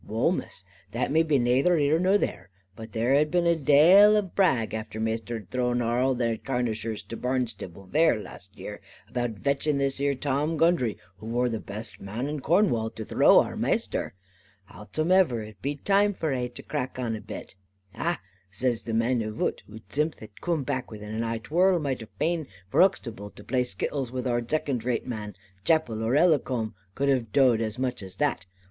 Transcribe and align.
"Wull, 0.03 0.31
Miss, 0.31 0.63
that 0.93 1.13
be 1.13 1.21
nayther 1.37 1.77
here 1.77 1.99
nor 1.99 2.17
there. 2.17 2.49
But 2.75 2.91
there 2.93 3.13
had 3.13 3.29
been 3.29 3.45
a 3.45 3.55
dale 3.55 4.15
of 4.17 4.33
brag 4.33 4.73
after 4.73 4.99
Maister 4.99 5.35
had 5.35 5.51
thrown 5.51 5.79
arl 5.79 6.15
they 6.15 6.39
Carnishers 6.39 7.03
to 7.09 7.15
Barnstable 7.15 7.85
vair, 7.85 8.19
last 8.19 8.57
year, 8.57 8.81
about 9.07 9.37
vetching 9.37 9.77
this 9.77 9.99
here 9.99 10.15
Tom 10.15 10.57
Gundry, 10.57 10.97
who 11.17 11.27
wor 11.27 11.49
the 11.49 11.59
best 11.59 12.01
man 12.01 12.25
in 12.25 12.39
Cornwall, 12.39 12.89
to 12.89 13.05
throw 13.05 13.41
our 13.41 13.55
Maister. 13.55 14.15
Howsomever, 14.65 15.43
it 15.43 15.61
be 15.61 15.75
time 15.75 16.15
for 16.15 16.33
ai 16.33 16.47
to 16.47 16.63
crack 16.63 16.97
on 16.97 17.15
a 17.15 17.21
bit. 17.21 17.53
'Ah,' 17.93 18.19
zays 18.51 18.81
the 18.81 18.95
man 18.95 19.21
avoot, 19.21 19.61
who 19.67 19.81
zimth 19.91 20.17
had 20.17 20.41
coom 20.41 20.61
to 20.61 20.65
back 20.65 20.87
un, 20.91 21.21
'ah, 21.23 21.37
'twor 21.43 21.67
arl 21.73 21.79
mighty 21.79 22.07
faine 22.17 22.47
for 22.69 22.81
Uxtable 22.81 23.35
to 23.35 23.43
play 23.43 23.63
skittles 23.63 24.11
with 24.11 24.25
our 24.25 24.41
zecond 24.41 24.83
rate 24.83 25.05
men. 25.05 25.35
Chappell 25.63 26.01
or 26.01 26.15
Ellicombe 26.15 26.73
cud 26.95 27.07
have 27.09 27.31
doed 27.31 27.61
as 27.61 27.77
much 27.77 28.01
as 28.01 28.15
that. 28.15 28.47